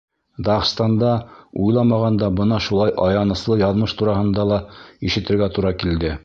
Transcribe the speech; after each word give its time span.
Дағстанда 0.45 1.11
уйламағанда 1.65 2.29
бына 2.39 2.59
шулай 2.69 2.95
аяныслы 3.09 3.59
яҙмыш 3.63 3.95
тураһында 4.01 4.47
ла 4.53 4.59
ишетергә 5.11 5.53
тура 5.59 5.75
килде. 5.85 6.17